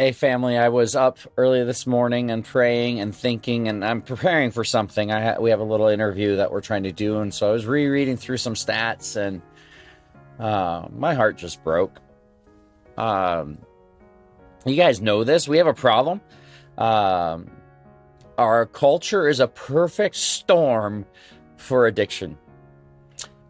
Hey, 0.00 0.12
family, 0.12 0.56
I 0.56 0.70
was 0.70 0.96
up 0.96 1.18
early 1.36 1.62
this 1.62 1.86
morning 1.86 2.30
and 2.30 2.42
praying 2.42 3.00
and 3.00 3.14
thinking, 3.14 3.68
and 3.68 3.84
I'm 3.84 4.00
preparing 4.00 4.50
for 4.50 4.64
something. 4.64 5.12
I 5.12 5.20
ha- 5.20 5.40
we 5.40 5.50
have 5.50 5.60
a 5.60 5.64
little 5.64 5.88
interview 5.88 6.36
that 6.36 6.50
we're 6.50 6.62
trying 6.62 6.84
to 6.84 6.90
do, 6.90 7.18
and 7.18 7.34
so 7.34 7.50
I 7.50 7.52
was 7.52 7.66
rereading 7.66 8.16
through 8.16 8.38
some 8.38 8.54
stats, 8.54 9.16
and 9.16 9.42
uh, 10.38 10.88
my 10.90 11.12
heart 11.12 11.36
just 11.36 11.62
broke. 11.62 12.00
Um, 12.96 13.58
you 14.64 14.74
guys 14.74 15.02
know 15.02 15.22
this. 15.22 15.46
We 15.46 15.58
have 15.58 15.66
a 15.66 15.74
problem. 15.74 16.22
Um, 16.78 17.50
our 18.38 18.64
culture 18.64 19.28
is 19.28 19.38
a 19.38 19.48
perfect 19.48 20.16
storm 20.16 21.04
for 21.58 21.86
addiction. 21.86 22.38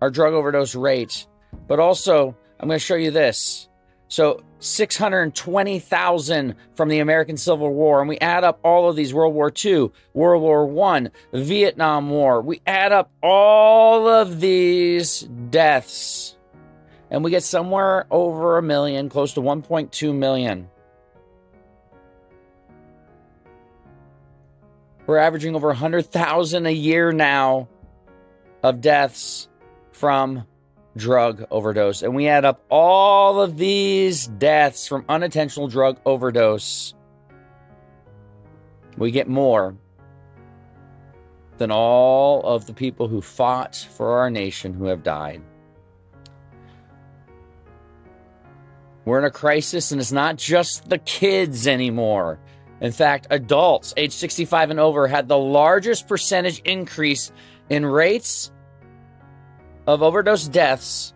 our 0.00 0.10
drug 0.10 0.34
overdose 0.34 0.74
rate. 0.74 1.26
But 1.66 1.80
also, 1.80 2.36
I'm 2.58 2.68
going 2.68 2.78
to 2.78 2.84
show 2.84 2.96
you 2.96 3.10
this. 3.10 3.68
So 4.08 4.42
620,000 4.60 6.54
from 6.74 6.88
the 6.88 7.00
American 7.00 7.36
Civil 7.36 7.72
War, 7.72 8.00
and 8.00 8.08
we 8.08 8.18
add 8.18 8.44
up 8.44 8.60
all 8.62 8.88
of 8.88 8.96
these 8.96 9.12
World 9.12 9.34
War 9.34 9.52
II, 9.64 9.90
World 10.14 10.42
War 10.42 10.66
One, 10.66 11.10
Vietnam 11.32 12.10
War. 12.10 12.40
We 12.42 12.60
add 12.66 12.92
up 12.92 13.10
all 13.22 14.06
of 14.06 14.40
these 14.40 15.22
deaths, 15.50 16.36
and 17.10 17.24
we 17.24 17.30
get 17.30 17.42
somewhere 17.42 18.06
over 18.10 18.58
a 18.58 18.62
million, 18.62 19.08
close 19.08 19.32
to 19.34 19.40
1.2 19.40 20.14
million. 20.14 20.68
We're 25.06 25.18
averaging 25.18 25.56
over 25.56 25.68
100,000 25.68 26.66
a 26.66 26.70
year 26.70 27.10
now 27.10 27.68
of 28.62 28.80
deaths 28.80 29.48
from 29.90 30.46
drug 30.96 31.44
overdose. 31.50 32.02
And 32.02 32.14
we 32.14 32.28
add 32.28 32.44
up 32.44 32.64
all 32.68 33.40
of 33.40 33.56
these 33.56 34.26
deaths 34.26 34.86
from 34.86 35.04
unintentional 35.08 35.68
drug 35.68 35.98
overdose. 36.04 36.94
We 38.96 39.10
get 39.10 39.28
more 39.28 39.76
than 41.58 41.70
all 41.70 42.42
of 42.42 42.66
the 42.66 42.72
people 42.72 43.08
who 43.08 43.20
fought 43.20 43.76
for 43.76 44.18
our 44.18 44.30
nation 44.30 44.72
who 44.72 44.86
have 44.86 45.02
died. 45.02 45.42
We're 49.04 49.18
in 49.18 49.24
a 49.24 49.30
crisis, 49.30 49.92
and 49.92 50.00
it's 50.00 50.12
not 50.12 50.36
just 50.36 50.88
the 50.88 50.98
kids 50.98 51.66
anymore. 51.66 52.38
In 52.80 52.92
fact, 52.92 53.26
adults 53.30 53.92
age 53.96 54.12
65 54.12 54.70
and 54.70 54.80
over 54.80 55.06
had 55.06 55.28
the 55.28 55.38
largest 55.38 56.08
percentage 56.08 56.60
increase 56.60 57.32
in 57.68 57.84
rates 57.84 58.52
of 59.94 60.02
overdose 60.02 60.46
deaths 60.46 61.14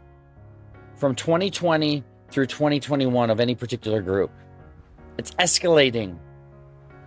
from 0.96 1.14
2020 1.14 2.02
through 2.30 2.46
2021 2.46 3.30
of 3.30 3.38
any 3.38 3.54
particular 3.54 4.02
group. 4.02 4.32
It's 5.16 5.30
escalating. 5.32 6.18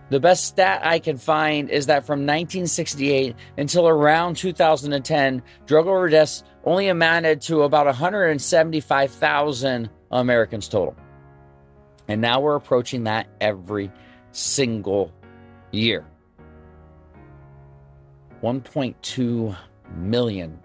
The 0.08 0.18
best 0.18 0.46
stat 0.46 0.80
I 0.82 0.98
can 0.98 1.18
find 1.18 1.68
is 1.68 1.84
that 1.86 2.06
from 2.06 2.20
1968 2.20 3.36
until 3.58 3.86
around 3.86 4.38
2010, 4.38 5.42
drug 5.66 5.86
overdose 5.86 6.42
only 6.64 6.88
amounted 6.88 7.42
to 7.42 7.62
about 7.62 7.84
175,000 7.84 9.90
Americans 10.10 10.68
total. 10.68 10.96
And 12.08 12.22
now 12.22 12.40
we're 12.40 12.56
approaching 12.56 13.04
that 13.04 13.28
every 13.42 13.92
single 14.32 15.12
year. 15.70 16.06
1.2 18.42 19.56
million 19.94 20.58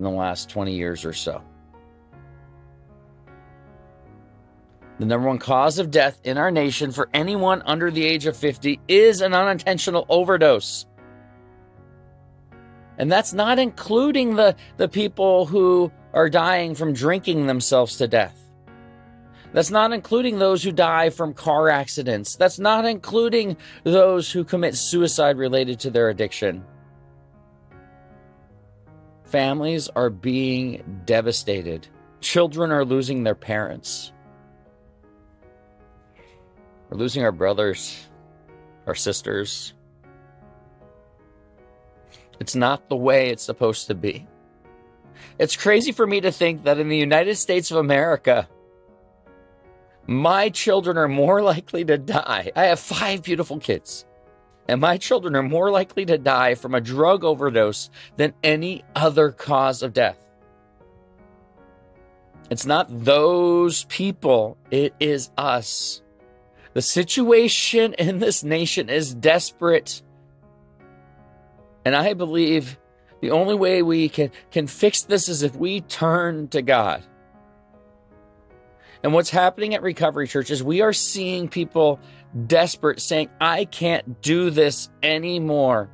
in 0.00 0.04
the 0.04 0.10
last 0.10 0.48
20 0.48 0.74
years 0.74 1.04
or 1.04 1.12
so. 1.12 1.42
The 4.98 5.04
number 5.04 5.28
one 5.28 5.38
cause 5.38 5.78
of 5.78 5.90
death 5.90 6.18
in 6.24 6.38
our 6.38 6.50
nation 6.50 6.90
for 6.90 7.08
anyone 7.12 7.62
under 7.66 7.90
the 7.90 8.04
age 8.04 8.26
of 8.26 8.36
50 8.36 8.80
is 8.88 9.20
an 9.20 9.34
unintentional 9.34 10.06
overdose. 10.08 10.86
And 12.98 13.12
that's 13.12 13.32
not 13.32 13.58
including 13.58 14.36
the, 14.36 14.56
the 14.78 14.88
people 14.88 15.46
who 15.46 15.92
are 16.12 16.28
dying 16.30 16.74
from 16.74 16.92
drinking 16.92 17.46
themselves 17.46 17.96
to 17.98 18.08
death. 18.08 18.36
That's 19.52 19.70
not 19.70 19.92
including 19.92 20.38
those 20.38 20.62
who 20.62 20.72
die 20.72 21.10
from 21.10 21.34
car 21.34 21.68
accidents. 21.68 22.36
That's 22.36 22.58
not 22.58 22.86
including 22.86 23.56
those 23.84 24.30
who 24.30 24.44
commit 24.44 24.76
suicide 24.76 25.36
related 25.36 25.80
to 25.80 25.90
their 25.90 26.08
addiction. 26.08 26.64
Families 29.30 29.88
are 29.94 30.10
being 30.10 31.02
devastated. 31.06 31.86
Children 32.20 32.72
are 32.72 32.84
losing 32.84 33.22
their 33.22 33.36
parents. 33.36 34.10
We're 36.88 36.98
losing 36.98 37.22
our 37.22 37.30
brothers, 37.30 38.08
our 38.88 38.96
sisters. 38.96 39.72
It's 42.40 42.56
not 42.56 42.88
the 42.88 42.96
way 42.96 43.30
it's 43.30 43.44
supposed 43.44 43.86
to 43.86 43.94
be. 43.94 44.26
It's 45.38 45.56
crazy 45.56 45.92
for 45.92 46.08
me 46.08 46.20
to 46.22 46.32
think 46.32 46.64
that 46.64 46.80
in 46.80 46.88
the 46.88 46.96
United 46.96 47.36
States 47.36 47.70
of 47.70 47.76
America, 47.76 48.48
my 50.08 50.48
children 50.48 50.98
are 50.98 51.06
more 51.06 51.40
likely 51.54 51.84
to 51.84 51.98
die. 51.98 52.50
I 52.56 52.64
have 52.64 52.80
five 52.80 53.22
beautiful 53.22 53.60
kids 53.60 54.06
and 54.70 54.80
my 54.80 54.98
children 54.98 55.34
are 55.34 55.42
more 55.42 55.68
likely 55.68 56.06
to 56.06 56.16
die 56.16 56.54
from 56.54 56.76
a 56.76 56.80
drug 56.80 57.24
overdose 57.24 57.90
than 58.16 58.32
any 58.44 58.84
other 58.94 59.32
cause 59.32 59.82
of 59.82 59.92
death. 59.92 60.16
It's 62.50 62.64
not 62.64 62.86
those 63.04 63.82
people, 63.86 64.56
it 64.70 64.94
is 65.00 65.32
us. 65.36 66.02
The 66.74 66.82
situation 66.82 67.94
in 67.94 68.20
this 68.20 68.44
nation 68.44 68.88
is 68.88 69.12
desperate. 69.12 70.02
And 71.84 71.96
I 71.96 72.14
believe 72.14 72.78
the 73.20 73.32
only 73.32 73.56
way 73.56 73.82
we 73.82 74.08
can, 74.08 74.30
can 74.52 74.68
fix 74.68 75.02
this 75.02 75.28
is 75.28 75.42
if 75.42 75.56
we 75.56 75.80
turn 75.80 76.46
to 76.48 76.62
God. 76.62 77.02
And 79.02 79.14
what's 79.14 79.30
happening 79.30 79.74
at 79.74 79.82
Recovery 79.82 80.28
Church 80.28 80.50
is 80.50 80.62
we 80.62 80.82
are 80.82 80.92
seeing 80.92 81.48
people 81.48 82.00
desperate, 82.46 83.00
saying, 83.00 83.30
I 83.40 83.64
can't 83.64 84.20
do 84.20 84.50
this 84.50 84.90
anymore. 85.02 85.88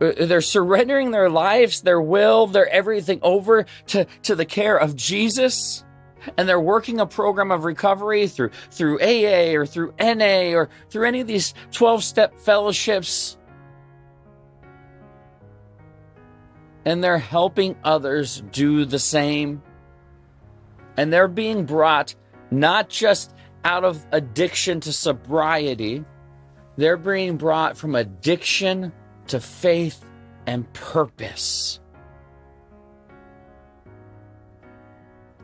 Uh, 0.00 0.12
they're 0.26 0.40
surrendering 0.40 1.10
their 1.10 1.28
lives, 1.28 1.82
their 1.82 2.00
will, 2.00 2.46
their 2.46 2.68
everything 2.68 3.18
over 3.22 3.66
to, 3.88 4.06
to 4.22 4.34
the 4.34 4.46
care 4.46 4.78
of 4.78 4.96
Jesus. 4.96 5.84
And 6.36 6.48
they're 6.48 6.60
working 6.60 7.00
a 7.00 7.06
program 7.06 7.50
of 7.50 7.64
recovery 7.64 8.26
through, 8.26 8.50
through 8.70 9.00
AA 9.00 9.54
or 9.56 9.66
through 9.66 9.94
NA 10.00 10.52
or 10.52 10.68
through 10.88 11.06
any 11.06 11.20
of 11.20 11.26
these 11.26 11.54
12 11.72 12.04
step 12.04 12.38
fellowships. 12.38 13.36
And 16.84 17.04
they're 17.04 17.18
helping 17.18 17.76
others 17.84 18.42
do 18.50 18.84
the 18.84 18.98
same. 18.98 19.62
And 20.98 21.12
they're 21.12 21.28
being 21.28 21.64
brought 21.64 22.16
not 22.50 22.88
just 22.88 23.32
out 23.64 23.84
of 23.84 24.04
addiction 24.10 24.80
to 24.80 24.92
sobriety, 24.92 26.04
they're 26.76 26.96
being 26.96 27.36
brought 27.36 27.76
from 27.76 27.94
addiction 27.94 28.92
to 29.28 29.38
faith 29.38 30.04
and 30.48 30.70
purpose. 30.72 31.78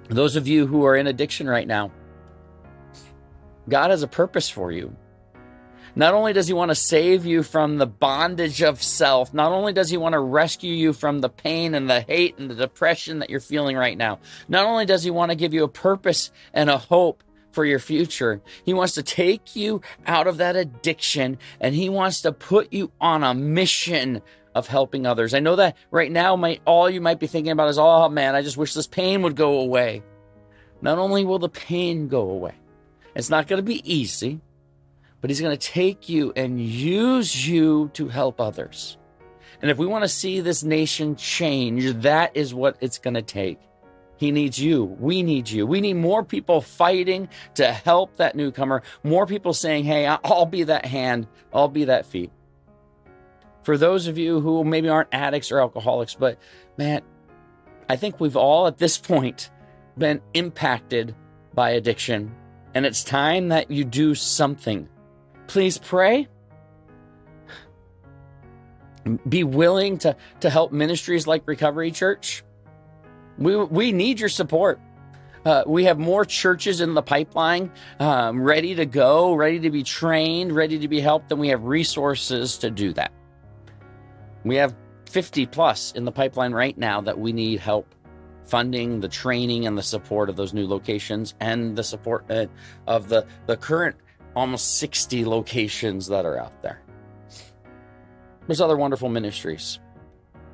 Those 0.08 0.34
of 0.34 0.48
you 0.48 0.66
who 0.66 0.84
are 0.86 0.96
in 0.96 1.06
addiction 1.06 1.48
right 1.48 1.68
now, 1.68 1.92
God 3.68 3.90
has 3.90 4.02
a 4.02 4.08
purpose 4.08 4.48
for 4.50 4.72
you. 4.72 4.96
Not 5.96 6.14
only 6.14 6.32
does 6.32 6.48
He 6.48 6.52
want 6.52 6.70
to 6.70 6.74
save 6.74 7.24
you 7.24 7.42
from 7.42 7.78
the 7.78 7.86
bondage 7.86 8.62
of 8.62 8.82
self, 8.82 9.32
not 9.32 9.52
only 9.52 9.72
does 9.72 9.90
He 9.90 9.96
want 9.96 10.14
to 10.14 10.20
rescue 10.20 10.72
you 10.72 10.92
from 10.92 11.20
the 11.20 11.28
pain 11.28 11.74
and 11.74 11.88
the 11.88 12.00
hate 12.00 12.38
and 12.38 12.50
the 12.50 12.54
depression 12.54 13.20
that 13.20 13.30
you're 13.30 13.40
feeling 13.40 13.76
right 13.76 13.96
now, 13.96 14.18
not 14.48 14.66
only 14.66 14.86
does 14.86 15.04
He 15.04 15.10
want 15.10 15.30
to 15.30 15.36
give 15.36 15.54
you 15.54 15.64
a 15.64 15.68
purpose 15.68 16.30
and 16.52 16.68
a 16.68 16.78
hope 16.78 17.22
for 17.52 17.64
your 17.64 17.78
future. 17.78 18.42
He 18.64 18.74
wants 18.74 18.94
to 18.94 19.02
take 19.02 19.54
you 19.54 19.80
out 20.06 20.26
of 20.26 20.38
that 20.38 20.56
addiction 20.56 21.38
and 21.60 21.74
he 21.74 21.88
wants 21.88 22.22
to 22.22 22.32
put 22.32 22.72
you 22.72 22.90
on 23.00 23.22
a 23.22 23.32
mission 23.32 24.20
of 24.54 24.66
helping 24.66 25.06
others. 25.06 25.34
I 25.34 25.38
know 25.38 25.56
that 25.56 25.76
right 25.90 26.10
now 26.10 26.36
all 26.66 26.90
you 26.90 27.00
might 27.00 27.20
be 27.20 27.28
thinking 27.28 27.52
about 27.52 27.68
is, 27.68 27.78
"Oh 27.78 28.08
man, 28.08 28.34
I 28.34 28.42
just 28.42 28.56
wish 28.56 28.74
this 28.74 28.86
pain 28.86 29.22
would 29.22 29.36
go 29.36 29.60
away." 29.60 30.02
Not 30.82 30.98
only 30.98 31.24
will 31.24 31.38
the 31.38 31.48
pain 31.48 32.08
go 32.08 32.28
away, 32.28 32.54
it's 33.14 33.30
not 33.30 33.46
going 33.46 33.58
to 33.58 33.62
be 33.62 33.82
easy, 33.90 34.40
but 35.24 35.30
he's 35.30 35.40
going 35.40 35.56
to 35.56 35.68
take 35.72 36.10
you 36.10 36.34
and 36.36 36.60
use 36.60 37.48
you 37.48 37.88
to 37.94 38.08
help 38.08 38.42
others. 38.42 38.98
And 39.62 39.70
if 39.70 39.78
we 39.78 39.86
want 39.86 40.04
to 40.04 40.08
see 40.08 40.40
this 40.40 40.62
nation 40.62 41.16
change, 41.16 42.02
that 42.02 42.36
is 42.36 42.52
what 42.52 42.76
it's 42.82 42.98
going 42.98 43.14
to 43.14 43.22
take. 43.22 43.58
He 44.18 44.30
needs 44.32 44.58
you. 44.58 44.84
We 44.84 45.22
need 45.22 45.48
you. 45.48 45.66
We 45.66 45.80
need 45.80 45.94
more 45.94 46.24
people 46.24 46.60
fighting 46.60 47.30
to 47.54 47.72
help 47.72 48.16
that 48.16 48.36
newcomer. 48.36 48.82
More 49.02 49.24
people 49.26 49.54
saying, 49.54 49.84
Hey, 49.84 50.04
I'll 50.04 50.44
be 50.44 50.64
that 50.64 50.84
hand, 50.84 51.26
I'll 51.54 51.68
be 51.68 51.86
that 51.86 52.04
feet. 52.04 52.30
For 53.62 53.78
those 53.78 54.08
of 54.08 54.18
you 54.18 54.42
who 54.42 54.62
maybe 54.62 54.90
aren't 54.90 55.08
addicts 55.10 55.50
or 55.50 55.58
alcoholics, 55.58 56.14
but 56.14 56.38
man, 56.76 57.00
I 57.88 57.96
think 57.96 58.20
we've 58.20 58.36
all 58.36 58.66
at 58.66 58.76
this 58.76 58.98
point 58.98 59.48
been 59.96 60.20
impacted 60.34 61.14
by 61.54 61.70
addiction, 61.70 62.30
and 62.74 62.84
it's 62.84 63.02
time 63.02 63.48
that 63.48 63.70
you 63.70 63.86
do 63.86 64.14
something. 64.14 64.86
Please 65.46 65.78
pray. 65.78 66.28
Be 69.28 69.44
willing 69.44 69.98
to, 69.98 70.16
to 70.40 70.50
help 70.50 70.72
ministries 70.72 71.26
like 71.26 71.42
Recovery 71.46 71.90
Church 71.90 72.42
we, 73.38 73.56
we 73.56 73.92
need 73.92 74.20
your 74.20 74.28
support. 74.28 74.80
Uh, 75.44 75.62
we 75.66 75.84
have 75.84 75.98
more 75.98 76.24
churches 76.24 76.80
in 76.80 76.94
the 76.94 77.02
pipeline, 77.02 77.70
um, 78.00 78.42
ready 78.42 78.74
to 78.76 78.86
go, 78.86 79.34
ready 79.34 79.60
to 79.60 79.70
be 79.70 79.82
trained, 79.82 80.52
ready 80.52 80.78
to 80.78 80.88
be 80.88 81.00
helped, 81.00 81.30
and 81.30 81.40
we 81.40 81.48
have 81.48 81.64
resources 81.64 82.56
to 82.58 82.70
do 82.70 82.92
that. 82.94 83.12
We 84.42 84.56
have 84.56 84.74
50 85.10 85.46
plus 85.46 85.92
in 85.92 86.04
the 86.04 86.12
pipeline 86.12 86.52
right 86.52 86.76
now 86.78 87.02
that 87.02 87.18
we 87.18 87.32
need 87.32 87.60
help 87.60 87.94
funding 88.44 89.00
the 89.00 89.08
training 89.08 89.66
and 89.66 89.76
the 89.76 89.82
support 89.82 90.28
of 90.28 90.36
those 90.36 90.52
new 90.52 90.66
locations 90.66 91.34
and 91.40 91.76
the 91.76 91.84
support 91.84 92.24
uh, 92.30 92.46
of 92.86 93.08
the, 93.08 93.26
the 93.46 93.56
current 93.56 93.96
almost 94.34 94.78
60 94.78 95.24
locations 95.24 96.06
that 96.08 96.24
are 96.24 96.38
out 96.38 96.62
there. 96.62 96.82
There's 98.46 98.60
other 98.60 98.76
wonderful 98.76 99.08
ministries. 99.08 99.78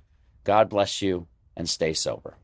God 0.42 0.68
bless 0.68 1.02
you 1.02 1.26
and 1.56 1.68
stay 1.68 1.92
sober. 1.92 2.39